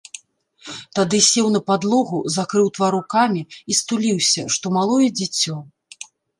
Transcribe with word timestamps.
Тады 0.99 1.19
сеў 1.31 1.49
на 1.55 1.61
падлогу, 1.67 2.17
закрыў 2.37 2.73
твар 2.79 2.91
рукамі 2.97 3.41
і 3.71 3.79
стуліўся, 3.83 4.49
што 4.59 4.75
малое 4.81 5.07
дзіцё. 5.23 5.55